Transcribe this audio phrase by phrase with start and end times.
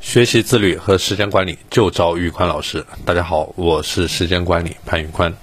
[0.00, 2.86] 学习自律和时间管理就找宇宽老师。
[3.04, 5.34] 大家好，我是时间管理潘宇宽。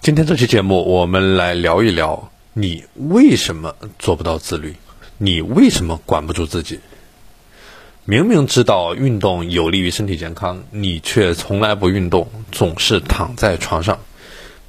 [0.00, 4.74] 今天这期节目，我们来聊一聊你为什么做不到自律，
[5.18, 6.80] 你为什么管不住自己。
[8.06, 14.00] 明明知道运动有利于身体健康，你却从来不运动，总是躺在床上。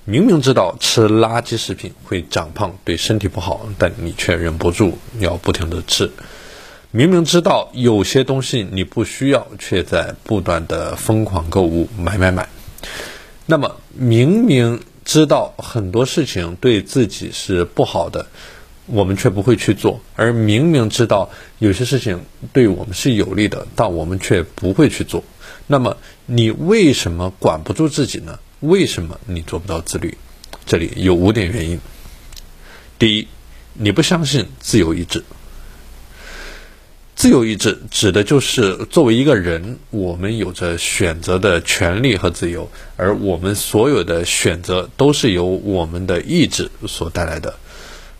[0.03, 6.11] 明明知道吃垃圾食品会长胖，对身体不好，但你却忍不住要不停的吃。
[6.95, 12.47] 明明知道有些东西你不需要，却在不断的疯狂购物，买买买。
[13.47, 18.27] 那么明明知道很多事情对自己是不好的，
[18.85, 25.23] 我们却不会去做；而明明知道有些事情对我们是有利的，但我们却不会去做。
[25.65, 28.37] 那么你为什么管不住自己呢？
[28.59, 30.15] 为什么你做不到自律？
[30.67, 31.79] 这里有五点原因。
[32.99, 33.27] 第一，
[33.73, 35.23] 你不相信自由意志。
[37.23, 47.53] 自由意志指的就是作为一个人，我们有着选择的权利和自由，而我们所有的选择都是由我们的意志所带来的。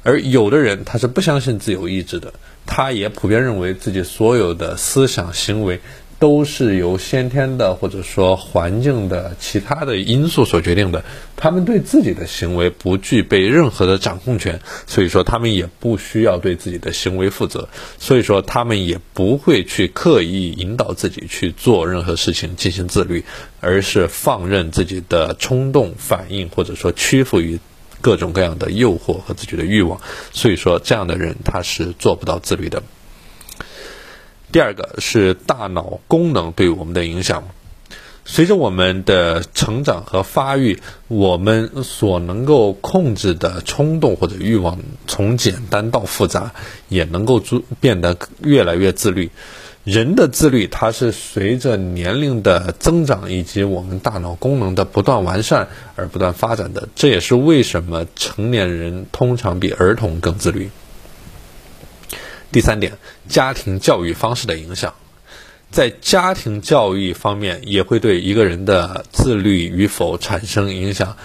[0.04, 2.34] 而有的人他是不相信自由意志的，
[2.66, 5.82] 他也普遍认为自己所有的思想行为。
[6.24, 11.04] 都是由先天的或者说环境的其他的因素所决定的，
[11.36, 17.68] 他们对自己的行为不具备任何的掌控权，所以说他们也不需要对自己的行为负责，
[18.00, 23.26] 所以说他们也不会去刻意引导自己去做任何事情进行自律，
[23.60, 27.60] 而是放任自己的冲动反应或者说屈服于
[28.00, 30.00] 各种各样的诱惑和自己的欲望，
[30.32, 32.82] 所以说这样的人他是做不到自律的。
[34.54, 37.46] 第二个是大脑功能对我们的影响。
[38.24, 46.54] 随着我们的成长和发育，我们所能够控制的冲动或者欲望从简单到复杂，
[46.88, 49.32] 也能够逐变得越来越自律。
[49.84, 56.88] 人的自律，它是随着年龄的增长以及我们大脑功能的不断完善而不断发展的。
[56.94, 60.70] 这也是为什么成年人通常比儿童更自律。
[62.54, 62.94] 第三点，
[63.28, 64.94] 家庭教育方式的影响，
[65.72, 71.18] 在家庭教育方面也会对一个人的自律与否产生影响。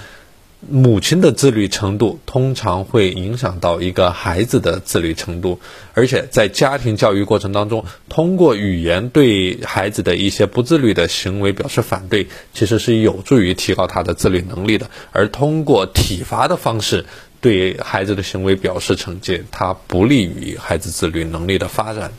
[0.69, 5.61] 母亲的自律程度通常会影响到一个孩子的自律程度，
[5.95, 14.91] 而且在家庭教育过程当中，通过语言对孩子的一些不自律的行为表示反对，其实是有助于提高他的自律能力的。
[15.13, 17.07] 而通过体罚的方式，
[17.41, 22.13] 对孩子的行为表示惩戒，它不利于孩子自律能力的发展，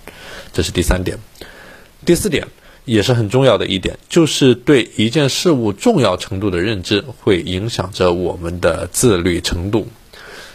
[0.54, 1.18] 这是第三点。
[2.06, 2.48] 第四点
[2.86, 9.88] 也是很重要的一点，就是对一件事物重要程度的认知，会影响着我们的自律程度。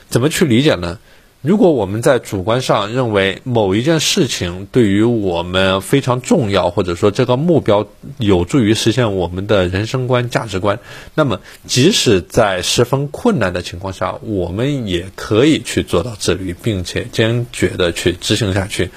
[0.09, 0.99] 怎么去理解呢？
[1.45, 10.79] 如果我们在主观上认为某一件事情对于我们非常重要，或者说这个目标有助于实现我们的人生观、价值观，
[11.15, 18.89] 那么即使在十分困难的情况下，我们也可以去做到自律，并且坚决的去执行下去。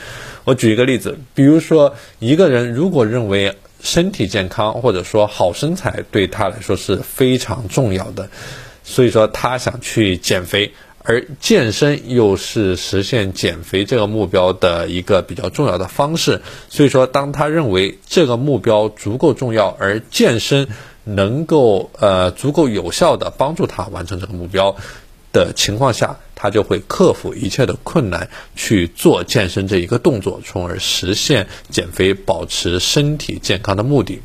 [0.45, 8.29] 我举一个例子，比如说一个人如果认为身体健康或者说好身材对他来说是非常重要的，
[8.85, 10.71] 所以说他想去减肥。
[11.09, 20.67] 而健身又是实现减肥这个目标的一个比较重要的方式，所以说，当他认为这个目标足够重要，而健身
[21.05, 24.75] 能够呃足够有效的帮助他完成这个目标
[25.31, 34.21] 的情况下，他就会克服一切的困难去做健身这一个动作，从而实现减肥、保持身体健康的目的。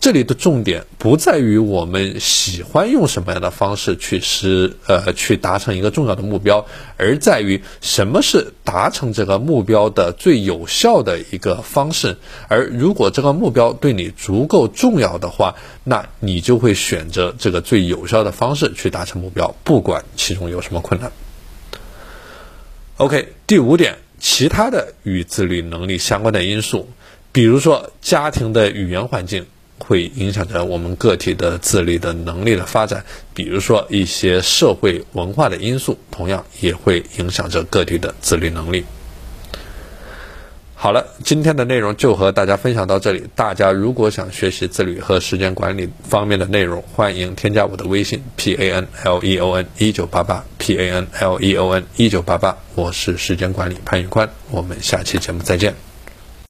[0.00, 6.64] 这里的重点不在于我们喜欢用什么样的方式去实呃去达成一个重要的目标，
[6.96, 12.16] 而在于什么是达成这个目标的最有效的一个方式。
[12.46, 21.10] 而如果这个目标对你足够重要的话，那你就会选择这个最有效的方式去达成目标，不管其中有什么困难。
[22.98, 26.88] OK，第五点，其他的与自律能力相关的因素，
[27.32, 29.46] 比如说家庭的语言环境。
[29.78, 33.04] 会影响着我们个体的自律的能力的发展，
[33.34, 38.84] 比如说一些社会文化的因素，同样也会影响着个体的自律能力。
[40.80, 43.26] 好了，今天的内容就和大家分享到这里。
[43.34, 51.84] 大家如果想学习自律和时间管理方面的内容，欢迎添加我的微信 p a n l e o n 一九八八 p a n l e o n
[51.96, 55.87] 一九八八，我是时间管理潘玉宽，我们下期节目再见。